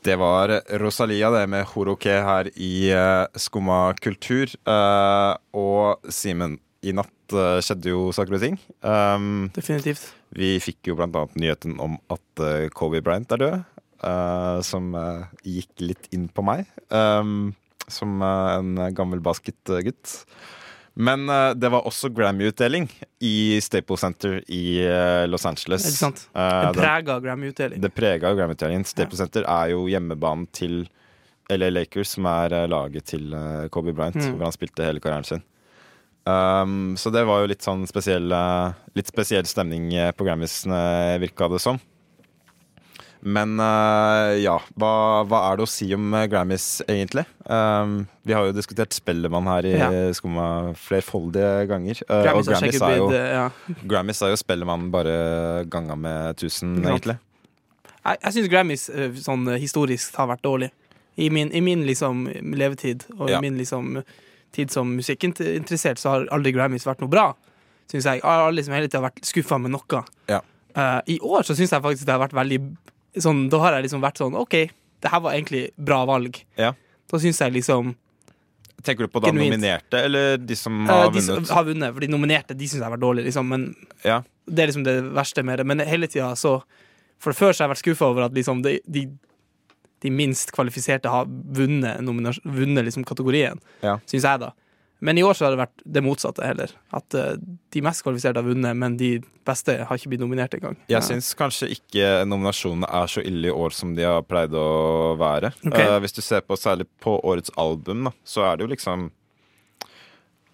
[0.05, 4.51] Det var Rosalia, det med Horoke her i uh, Skumma kultur.
[4.61, 8.59] Uh, og Simen, i natt uh, skjedde jo saker og ting.
[8.85, 10.11] Um, Definitivt.
[10.37, 13.57] Vi fikk jo blant annet nyheten om at uh, Kobe Bryant er død.
[14.01, 14.93] eh, som
[15.45, 16.69] gikk litt inn på meg.
[16.89, 17.55] Um,
[17.89, 20.19] som en gammel basketgutt.
[20.95, 22.89] Men uh, det var også Grammy-utdeling
[23.23, 25.85] i Staples Center i uh, Los Angeles.
[25.87, 26.25] Ikke sant?
[26.35, 27.79] Uh, det prega Grammy-utdeling.
[27.81, 28.83] det prega Grammy-utdelingen.
[28.87, 30.83] Staples Center er jo hjemmebanen til
[31.51, 33.31] LA Lakers, som er laget til
[33.71, 34.35] Kobe Bryant, Mm.
[34.37, 35.41] hvor han spilte hele karrieren sin.
[36.23, 38.29] Um, så det var jo litt sånn spesiell
[38.95, 41.79] Litt spesiell stemning på på Grammysene, virka det som.
[43.21, 44.91] Men uh, ja, hva,
[45.29, 47.23] hva er det å si om eh, Grammys, egentlig?
[47.45, 49.89] Um, vi har jo diskutert Spellemann her i Ja.
[50.17, 50.45] Skumma
[50.77, 52.01] flerfoldige ganger.
[52.09, 53.45] Uh, Grammys og Grammys er, jo, eh, ja.
[53.91, 55.13] Grammys er jo Spellemann bare
[55.69, 57.17] ganga med 1000, Ikke egentlig.
[58.01, 58.87] Jeg, jeg syns Grammys
[59.21, 60.71] sånn historisk har vært dårlig.
[61.21, 62.25] I min, i min liksom
[62.57, 63.37] levetid og Ja.
[63.37, 63.99] i min liksom
[64.55, 67.29] tid som musikkinteressert, så har aldri Grammys vært noe bra.
[67.91, 68.21] Synes jeg.
[68.23, 70.01] Jeg har liksom hele tida vært skuffa med noe.
[70.31, 70.41] Ja.
[70.71, 72.59] Uh, I år så syns jeg faktisk det har vært veldig
[73.17, 74.51] sånn, Da har jeg liksom vært sånn OK,
[75.01, 76.43] det her var egentlig bra valg.
[76.57, 76.73] Ja.
[77.11, 77.95] Da syns jeg liksom
[78.83, 79.51] Tenker du på da Genuint.
[79.53, 82.79] nominerte, eller de som har har De som har vunnet, for de nominerte, de syns
[82.79, 83.47] jeg har vært dårlige, liksom.
[83.47, 84.23] Men Ja.
[84.49, 85.65] det er liksom det verste med det.
[85.67, 86.63] Men hele tida så
[87.19, 89.07] For før så har jeg vært skuffa over at liksom de, de,
[90.01, 91.99] de minst kvalifiserte har vunnet,
[92.43, 93.97] vunnet liksom kategorien, Ja.
[94.07, 94.51] syns jeg, da.
[95.01, 96.73] Men i år så har det vært det motsatte heller.
[96.93, 97.33] At uh,
[97.73, 99.15] de mest kvalifiserte har vunnet, men de
[99.47, 100.77] beste har ikke blitt nominert engang.
[100.91, 105.15] Jeg syns kanskje ikke nominasjonene er så ille i år som de har pleid å
[105.17, 105.55] være.
[105.65, 105.87] Okay.
[105.89, 109.09] Uh, hvis du ser på særlig på årets album, da, så er det jo liksom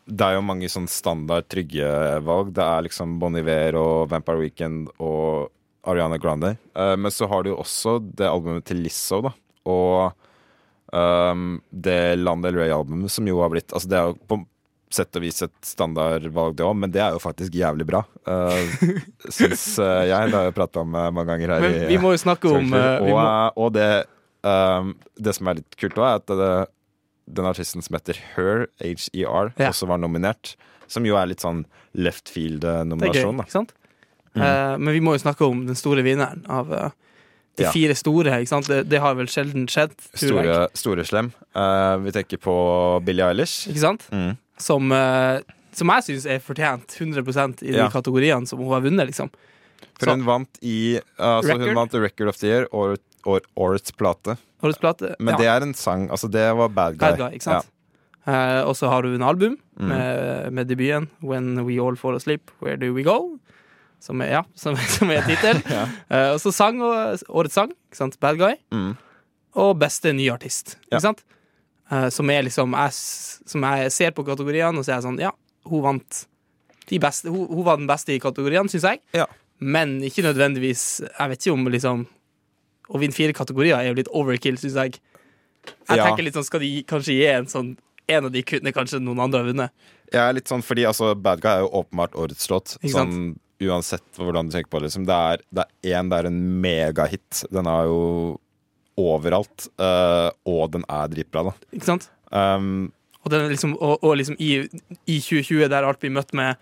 [0.08, 1.88] det er jo mange sånn standard trygge
[2.24, 2.54] valg.
[2.56, 5.50] Det er liksom Bon Iver og Vampire Weekend og
[5.88, 6.54] Ariana Grande.
[6.72, 9.34] Uh, men så har du jo også det albumet til Lizzo, da.
[9.68, 10.16] Og
[10.94, 14.42] um, det Land Del Rey-albumet, som jo har blitt Altså, det er jo på
[14.94, 18.06] sett og vis et standardvalg, det òg, men det er jo faktisk jævlig bra.
[18.24, 18.56] Uh,
[19.36, 20.32] Syns uh, jeg.
[20.32, 21.66] Det har jeg prata om uh, mange ganger her.
[21.66, 23.26] Men vi må jo snakke om og, må...
[23.60, 23.90] og det,
[24.48, 26.54] um, det som er litt kult òg, er at det,
[27.28, 29.74] den artisten som heter Her, H-E-R, Ja.
[29.74, 30.56] også var nominert.
[30.88, 31.66] Som jo er litt sånn
[32.00, 33.42] left field-nominasjon.
[33.44, 33.74] ikke sant?
[34.38, 34.40] Mm.
[34.40, 36.96] Uh, men vi må jo snakke om den store vinneren av eh,
[37.58, 37.72] de Ja.
[37.74, 38.38] fire store.
[38.68, 41.32] Det, det har vel sjelden skjedd, Store, store slem.
[41.56, 42.56] Uh, vi tenker på
[43.04, 43.68] Billie Eilish.
[43.72, 44.06] Ikke sant?
[44.14, 44.36] Mm.
[44.62, 45.40] Som, uh,
[45.74, 47.90] som jeg syns er fortjent 100% i de Ja.
[47.90, 49.30] kategoriene som hun har vunnet, liksom.
[50.00, 51.68] For hun vant i altså Record?
[51.68, 54.38] Hun vant The Record of the Year, år, år, årets plate.
[54.64, 55.16] Årets plate.
[55.20, 55.38] Men ja.
[55.38, 56.10] det er en sang.
[56.10, 57.08] Altså, det var Bad Guy.
[57.08, 57.66] Bad Guy, ikke sant?
[58.28, 59.88] Uh, og så har hun en album Mm.
[59.90, 63.38] med, med debuten 'When We All Fall Asleep, Where Do We Go?'
[64.00, 65.60] Som er, ja, som, som er tittel.
[65.78, 65.88] Ja.
[66.12, 68.20] uh, og så sang og, årets sang, ikke sant?
[68.22, 68.60] 'Bad Guy'.
[68.72, 68.94] Mm.
[69.58, 71.00] Og beste nye artist, Ja.
[71.00, 71.24] sant?
[71.92, 72.92] Uh, som er liksom jeg,
[73.48, 75.32] Som jeg ser på kategoriene, og så er jeg sånn Ja,
[75.66, 76.26] hun vant
[76.90, 79.00] de beste Hun, hun var den beste i kategoriene, syns jeg.
[79.16, 79.26] Ja.
[79.60, 82.06] Men ikke nødvendigvis Jeg vet ikke om liksom
[82.92, 85.00] Å vinne fire kategorier er jo litt overkill, syns jeg.
[85.88, 87.74] Jeg tenker litt sånn, Skal de kanskje gi en sånn
[88.08, 89.72] En av de kunne kanskje noen andre ha vunnet?
[90.12, 92.78] Jeg er litt sånn fordi altså, Bad Guy er jo åpenbart årets låt.
[92.88, 93.34] Sånn,
[93.64, 94.90] uansett hvordan du tenker på det.
[94.90, 95.08] Liksom.
[95.08, 97.44] Det er det er én, det er en megahit.
[97.54, 98.02] Den er jo
[98.98, 99.68] overalt.
[99.80, 101.54] uh, og den er dritbra, da.
[101.74, 102.10] Ikke sant?
[102.32, 102.92] Um,
[103.24, 104.68] Og, den liksom, og, og liksom i,
[105.06, 106.56] i 2020, der alt blir møtt med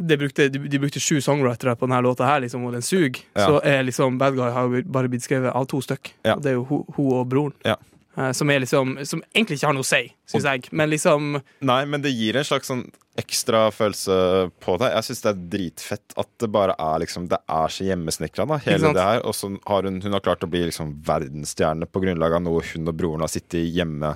[0.00, 3.20] de brukte, de, de brukte sju songwritere på denne låta, her liksom, og den suger.
[3.36, 3.46] Ja.
[3.46, 6.14] Så er liksom Bad Guy har bare blitt skrevet av to stykk.
[6.24, 6.38] Ja.
[6.38, 7.54] Og det er jo hun ho, og broren.
[7.66, 7.76] Ja.
[8.16, 10.70] Uh, som liksom Som egentlig ikke har noe å si, syns jeg.
[10.72, 12.88] Men liksom nei, men det gir en slags sånn
[13.20, 14.16] ekstra følelse
[14.64, 14.88] på det.
[14.96, 18.58] Jeg syns det er dritfett at det bare er liksom Det er så hjemmesnekra, da,
[18.64, 19.22] hele det her.
[19.28, 22.62] Og så har hun, hun har klart å bli liksom verdensstjerne på grunnlag av noe
[22.72, 24.14] hun og broren har sittet hjemme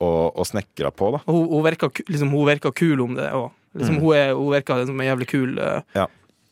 [0.00, 1.22] og, og snekra på, da.
[1.26, 3.50] Og hun, hun, virker, liksom, hun virker kul om det òg.
[3.78, 4.02] Liksom, Mm.
[4.02, 6.06] hun, er- hun virker som en jævlig kul uh, Ja.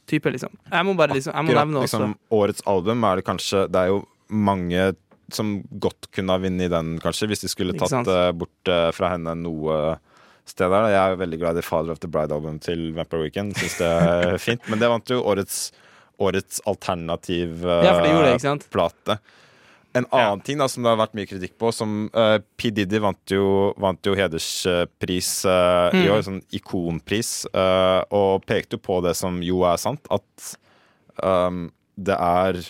[0.06, 0.52] type, liksom.
[0.70, 3.64] Jeg må bare liksom Jeg må Akkurat, nevne også liksom, årets album er det kanskje
[3.72, 3.98] Det er jo
[4.30, 4.84] mange
[5.34, 5.50] som
[5.82, 9.34] godt kunne ha vunnet den, kanskje, hvis de skulle tatt eh, bort uh, fra henne
[9.36, 9.98] noe
[10.52, 10.88] sted der.
[10.92, 13.56] Jeg er veldig glad i Father of the Bride-album til Vampire Weekend.
[13.58, 14.64] Syns det er fint.
[14.70, 15.68] Men det vant jo årets,
[16.20, 19.18] årets alternativ eh, Ja, det plate.
[19.96, 22.68] En annen ting da som det har vært mye kritikk på, som uh, P.
[22.76, 25.54] Diddy vant jo, vant jo hederspris i
[25.96, 26.10] Mm.
[26.12, 30.50] år, sånn ikonpris, uh, og pekte jo på det som jo er sant, at
[31.24, 32.60] um, det er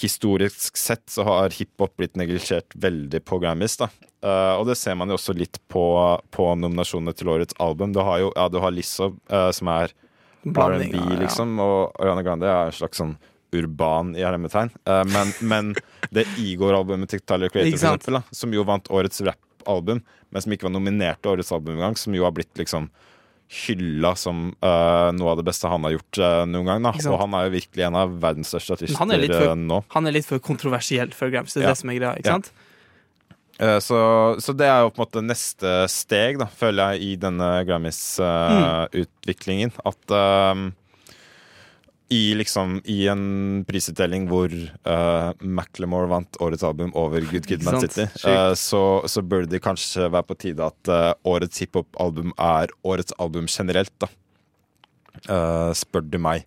[0.00, 3.76] Historisk sett så har hiphop blitt neglisjert veldig på Grammys.
[3.80, 3.90] da
[4.22, 5.82] Uh, Og det ser man jo også litt på,
[6.30, 7.90] på nominasjonene til årets album.
[7.94, 9.90] Du har jo ja, du har Lizzo, uh, som er
[10.46, 11.66] R&B, liksom, ja.
[11.66, 13.16] og Ariana Grande er en slags sånn
[13.52, 14.70] urban i hermetegn.
[14.86, 15.72] Uh, men, men
[16.14, 20.54] det Igor-albumet til Tyler Creator, for eksempel, da, som jo vant årets rappalbum, men som
[20.54, 22.92] ikke var nominert til årets album engang, som jo har blitt liksom
[23.52, 26.82] hylla som uh, noe av det beste han har gjort uh, noen gang.
[26.86, 26.92] Da.
[27.12, 29.82] Og han er jo virkelig en av verdens største artister han for- eh, nå.
[29.92, 31.52] Han er litt for kontroversiell for Grams.
[31.54, 31.72] Det er Ja.
[31.74, 32.14] det som er greia.
[32.16, 32.38] ikke Ja.
[32.40, 32.52] sant?
[33.84, 33.98] Så,
[34.42, 39.70] så det er jo på en måte neste steg, da, føler jeg, i denne Grammys-utviklingen.
[39.86, 40.54] At eh,
[42.12, 47.80] i liksom I en prisutdeling hvor uh, Macklemore vant årets album over Good Kid, Man?
[47.80, 52.74] City, eh, så, så burde det kanskje være på tide at uh, årets hiphop-album er
[52.84, 54.10] årets album generelt, da.
[55.28, 56.44] Uh, spør du meg.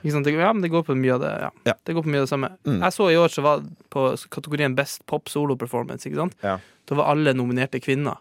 [0.00, 0.30] Ikke sant?
[0.32, 1.50] Ja, men det går på mye av det ja.
[1.68, 1.74] Ja.
[1.84, 2.52] Det går på mye av det samme.
[2.64, 2.80] Mm.
[2.80, 6.08] Jeg så i år så var på kategorien Best Pop Solo Performance.
[6.08, 6.38] Ikke sant?
[6.42, 6.56] Ja.
[6.88, 8.18] Da var alle nominerte kvinner.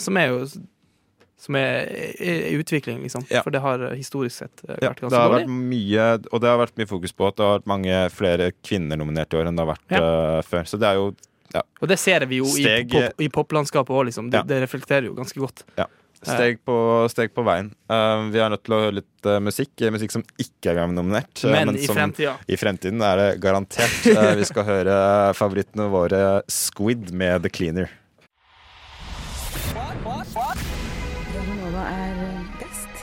[0.00, 0.46] Som er jo
[1.38, 1.84] Som er
[2.18, 3.26] i utvikling, liksom.
[3.28, 3.42] Ja.
[3.44, 5.46] For det har eh, historisk sett vært Ja, vært det ganske har dårlig.
[5.46, 8.52] vært mye, og det har vært mye fokus på at det har vært mange flere
[8.64, 10.00] kvinner nominert i år enn det har vært Ja.
[10.00, 10.64] uh, før.
[10.64, 11.12] Så det er jo
[11.80, 14.30] Og det ser vi jo i, Steg- pop, i poplandskapet òg, liksom.
[14.30, 14.42] Det, Ja.
[14.48, 15.62] det reflekterer jo ganske godt.
[16.26, 16.74] steg på,
[17.12, 17.68] steg på veien.
[17.88, 19.70] Uh, vi er nødt til å høre litt uh, musikk.
[19.80, 21.44] eh, Musikk som ikke er Grammy-nominert.
[21.44, 24.06] eh, Men i som fremtida i fremtiden er det garantert.
[24.08, 27.90] Eh, vi skal høre favorittene våre Squid med The Cleaner.
[31.66, 32.18] Nova er
[32.60, 33.00] best.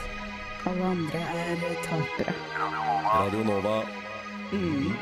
[0.64, 2.32] Alle andre er tapere.
[3.04, 3.74] Radio Nova.
[4.54, 4.94] Mm.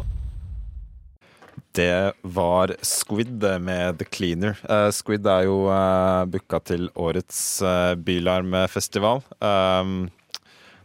[1.76, 4.56] Det var Squid med The Cleaner.
[4.64, 9.20] Uh, Squid er jo uh, booka til årets uh, Bylarmfestival.
[9.44, 10.08] Um,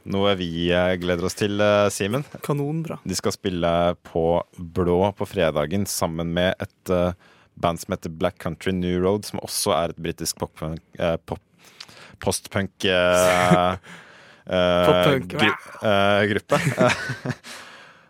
[0.04, 2.28] noe vi uh, gleder oss til, uh, Simen.
[2.44, 3.00] Kanonbra.
[3.08, 3.72] De skal spille
[4.12, 7.16] på Blå på fredagen sammen med et uh,
[7.62, 10.54] band som heter Black Country New Road, som også er et britisk pop,
[11.26, 11.40] pop,
[12.24, 12.72] postpunk
[14.46, 16.60] Pop-punk-gruppe.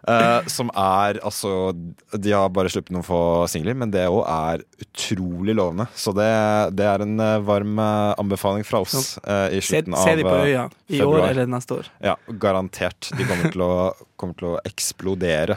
[0.05, 1.73] Uh, som er altså
[2.13, 5.85] De har bare sluppet noen få singler, men det òg er utrolig lovende.
[5.95, 6.27] Så det,
[6.75, 10.05] det er en uh, varm anbefaling fra oss i slutten se, februar.
[10.05, 11.21] Se de på øya i februar.
[11.21, 11.85] år eller neste år.
[12.03, 13.01] Ja, garantert.
[13.15, 13.73] De kommer til å,
[14.19, 15.55] kommer til å eksplodere,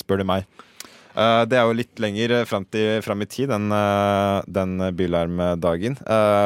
[0.00, 0.48] spør du meg.
[1.16, 3.72] Det er jo litt lenger fram, til, fram i tid, den,
[4.52, 5.96] den Bylarmdagen.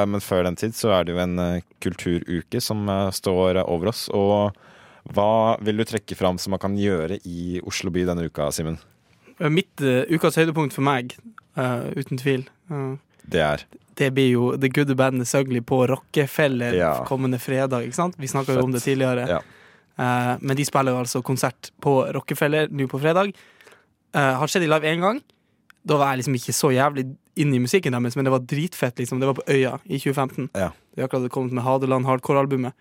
[0.07, 4.05] men før den tid så er det jo en kulturuke som står over oss.
[4.15, 4.55] og
[5.09, 8.79] hva vil du trekke fram som man kan gjøre i Oslo by denne uka, Simen?
[9.51, 11.15] Mitt uh, ukas høydepunkt for meg,
[11.57, 13.65] uh, uten tvil uh, Det er?
[13.97, 16.93] Det blir jo The Good Band Is Ugly på Rockefeller ja.
[17.09, 17.89] kommende fredag.
[17.89, 18.21] ikke sant?
[18.21, 19.27] Vi snakka jo om det tidligere.
[19.29, 19.41] Ja.
[20.41, 23.35] men de spiller jo altså konsert på Rockefeller nå på fredag.
[24.14, 25.20] Har skjedd i live én gang.
[25.87, 27.05] Da var jeg liksom ikke så jævlig
[27.40, 28.99] inne i musikken deres, men det var dritfett.
[28.99, 29.20] liksom.
[29.20, 30.51] Det var på Øya i 2015.
[30.55, 30.70] Ja.
[30.96, 32.75] De akkurat hadde kommet med Hadeland Hardcore-albumet.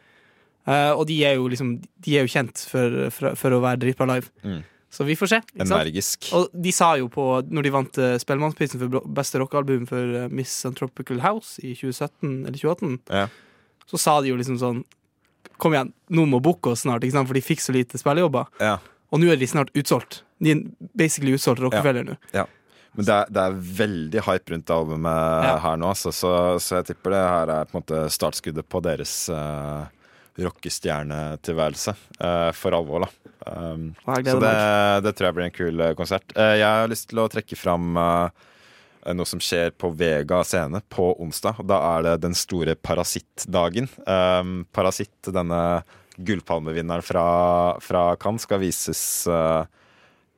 [0.67, 3.79] Uh, og de er jo liksom De er jo kjent for, for, for å være
[3.85, 4.29] dritbra live.
[4.43, 4.61] Mm.
[4.89, 5.39] Så vi får se.
[5.61, 6.29] Energisk.
[6.33, 10.29] Og de sa jo på, når de vant uh, Spellemannsprisen for beste rockealbum for uh,
[10.33, 13.27] Miss Antropical House i 2017 eller 2018, ja.
[13.89, 14.87] så sa de jo liksom sånn
[15.59, 18.47] Kom igjen, noen må booke oss snart, for de fikk så lite spillejobber.
[18.63, 18.77] Ja.
[19.09, 20.23] Og nå er de snart utsolgt.
[20.39, 20.63] De er
[20.97, 22.17] basically utsolgt Rockefeller nå.
[22.35, 22.45] Ja.
[22.97, 25.53] Men det er, det er, veldig hype rundt albumet ja.
[25.61, 28.81] her nå, altså, så, så, jeg tipper det her er på en måte startskuddet på
[28.83, 29.85] deres uh,
[30.41, 31.93] rockestjernetilværelse.
[32.17, 33.33] Uh, for alvor, da.
[33.45, 34.53] Um, så det,
[35.05, 36.33] det, tror jeg blir en kul uh, konsert.
[36.37, 37.93] Uh, jeg har lyst til å trekke fram
[39.09, 41.61] noe som skjer på Vega scene på onsdag.
[41.69, 43.87] Da er det den store Parasittdagen.
[44.03, 45.61] Um, Parasitt, denne
[46.25, 47.25] gullpalmevinneren fra,
[47.83, 49.01] fra Cannes, skal vises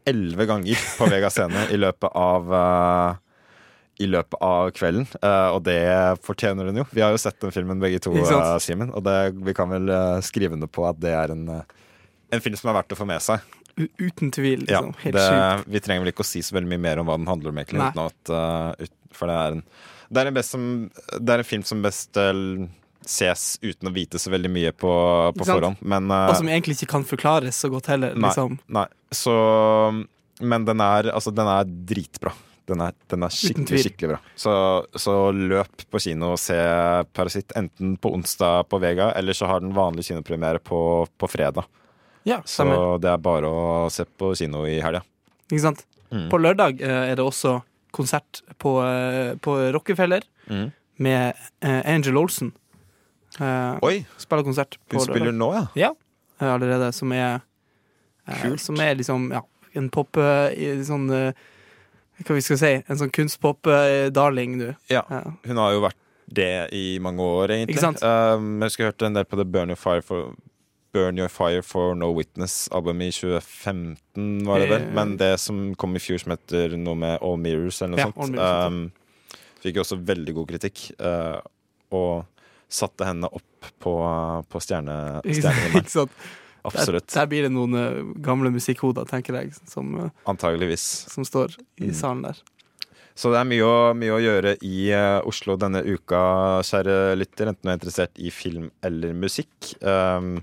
[0.06, 2.54] elleve ganger på Vega scene i løpet av
[4.02, 5.82] i løpet av kvelden, uh, og det
[6.26, 6.86] fortjener den jo.
[6.96, 9.16] Vi har jo sett den filmen begge to, uh, Simen, og det,
[9.46, 12.80] vi kan vel uh, skrive under på at det er en, en, film som er
[12.80, 13.46] verdt å få med seg.
[13.78, 14.92] Uten tvil, liksom.
[14.92, 15.72] Ja, Helt sjukt.
[15.76, 17.62] Vi trenger vel ikke å si så veldig mye mer om hva den handler om,
[17.62, 18.34] egentlig, uten at,
[18.82, 19.66] ut, for det er en
[20.12, 20.64] det er, en, som,
[21.24, 22.18] det er en film som best
[23.06, 24.94] ses uten å vite så veldig mye på,
[25.38, 25.82] på forhånd.
[25.82, 28.16] Men, og som egentlig ikke kan forklares så godt heller.
[28.16, 28.60] Nei, liksom.
[28.72, 28.88] nei.
[29.12, 29.36] Så,
[30.42, 32.34] men den er, altså, den er dritbra.
[32.70, 34.20] Den er, den er skikkelig skikkelig bra.
[34.40, 34.54] Så,
[34.96, 36.58] så, løp på kino og se
[37.16, 40.80] Parasitt enten på onsdag på Vega, eller så har den vanlig kinopremiere på,
[41.18, 41.68] på fredag.
[42.28, 42.68] Ja, så
[43.02, 45.02] det er bare å se på kino i helga.
[45.50, 45.84] Ikke sant.
[46.14, 46.28] Mm.
[46.32, 47.58] På lørdag uh, er det også
[47.96, 50.68] konsert på, uh, på Rockefeller mm.
[51.02, 52.54] med Angel Olsen.
[53.40, 54.02] Oi!
[54.20, 55.64] Spiller konsert på Hun spiller nå, ja?
[55.80, 55.94] Ja,
[56.52, 56.92] allerede.
[56.96, 57.40] Som er
[58.60, 59.42] Som er liksom ja,
[59.78, 61.08] en pop sånn
[62.22, 64.72] hva vi skal si, en sånn kunstpop-darling nå.
[64.92, 65.02] Ja.
[65.42, 65.98] Hun har jo vært
[66.32, 67.76] det i mange år, egentlig.
[67.76, 68.04] Ikke sant?
[68.06, 70.36] Um, jeg husker jeg hørte en del på The Burn Your Fire for
[70.96, 74.86] Burn Your Fire for No Witness-albumet i 2015, var det vel.
[74.86, 74.94] Eh.
[74.98, 78.12] Men det som kom i fjor, som heter noe med All Mirrors, eller noe ja,
[78.12, 80.84] sånt, um, fikk jo også veldig god kritikk.
[81.00, 81.40] Uh,
[81.96, 82.41] og
[82.72, 83.96] satte henne opp på,
[84.50, 84.96] på stjerne,
[85.28, 86.10] stjernehimmelen.
[86.62, 87.08] Absolutt.
[87.10, 90.84] Der, der, blir det noen uh, gamle musikkhoder, tenker jeg, som, uh, Antageligvis.
[91.10, 91.96] som står i mm.
[91.98, 92.42] salen der.
[93.18, 96.22] Så det er mye å, mye å gjøre i uh, Oslo denne uka,
[96.66, 99.74] kjære lytter, enten du er interessert i film eller musikk.
[99.82, 100.38] Um,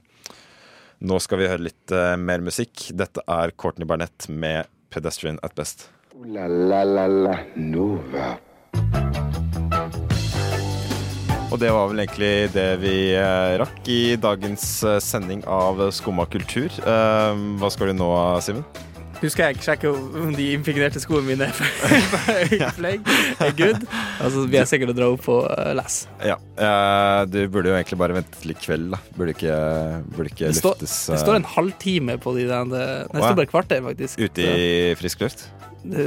[0.98, 2.88] nå skal vi høre litt mer musikk.
[2.98, 5.86] Dette er Courtney Barnett med 'Pedestrian at Best'.
[6.26, 7.38] La, la, la, la.
[7.54, 8.32] Nova.
[11.48, 16.26] Og det var vel egentlig det vi eh, rakk i dagens eh, sending av Skumma
[16.28, 16.68] kultur.
[16.68, 18.08] Eh, hva skal du nå,
[18.44, 18.66] Simen?
[19.18, 21.48] Nå skal jeg sjekke om de impregnerte skoene mine
[23.48, 23.80] er good.
[24.20, 25.40] Altså, vi er sikkert å dra opp på
[25.74, 26.12] lese.
[26.22, 26.37] Ja.
[27.26, 28.92] du burde jo egentlig bare vente til i kveld.
[28.94, 29.56] da Burde ikke,
[30.12, 32.70] burde ikke det luftes står, Det står en halvtime på de der.
[32.70, 34.20] Det, det står bare kvarter, faktisk.
[34.22, 34.68] Ute i
[35.00, 35.48] frisk luft?
[35.88, 36.07] Det,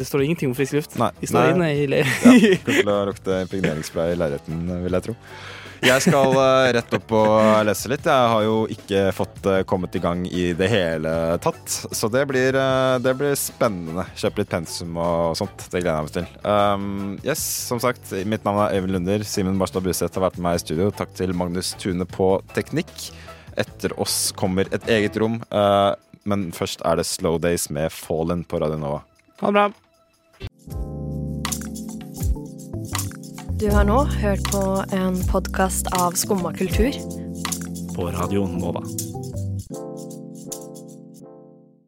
[0.00, 0.98] det, står ingenting om frisk luft.
[1.00, 1.10] Nei.
[1.20, 2.08] De står inne i leir.
[2.24, 2.34] ja,
[2.64, 5.16] Kommer til å lukte impregneringsspray i leiligheten, vil jeg tro.
[5.84, 8.06] Jeg skal uh, rett opp og lese litt.
[8.08, 11.62] Jeg har jo ikke fått uh, kommet i gang i det hele tatt.
[11.70, 14.08] Så det blir, uh, det blir spennende.
[14.18, 15.68] Kjøpe litt pensum og sånt.
[15.70, 16.28] Det gleder jeg meg til.
[16.42, 19.26] Um, yes, som sagt, mitt navn er Øyvind Lunder.
[19.26, 20.90] Simen Barstad Buseth har vært med meg i studio.
[20.98, 23.10] Takk til Magnus Tune på teknikk.
[23.58, 25.40] Etter oss kommer et eget rom.
[26.28, 29.07] men først er det Slow Days med Fallen på Radio Nova.
[29.40, 29.72] Ha det bra.
[33.60, 34.62] Du har nå hørt på
[34.92, 36.90] en podkast av Skumma kultur.
[37.94, 38.82] På Radio Nova.